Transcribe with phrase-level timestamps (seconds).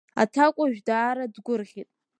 [0.21, 1.89] Аҭакәажә даара дгәырӷьеит.